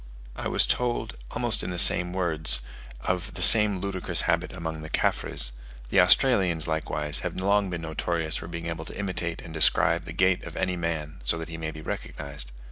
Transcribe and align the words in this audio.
I 0.35 0.47
was 0.47 0.65
told, 0.65 1.15
almost 1.29 1.61
in 1.63 1.69
the 1.69 1.77
same 1.77 2.11
words, 2.11 2.61
of 3.01 3.35
the 3.35 3.41
same 3.43 3.77
ludicrous 3.77 4.21
habit 4.21 4.51
among 4.51 4.81
the 4.81 4.89
Caffres; 4.89 5.51
the 5.89 5.99
Australians, 5.99 6.67
likewise, 6.67 7.19
have 7.19 7.39
long 7.39 7.69
been 7.69 7.81
notorious 7.81 8.35
for 8.35 8.47
being 8.47 8.65
able 8.65 8.85
to 8.85 8.97
imitate 8.97 9.43
and 9.43 9.53
describe 9.53 10.05
the 10.05 10.11
gait 10.13 10.43
of 10.43 10.57
any 10.57 10.75
man, 10.75 11.19
so 11.21 11.37
that 11.37 11.49
he 11.49 11.57
may 11.59 11.69
be 11.69 11.81
recognized. 11.83 12.51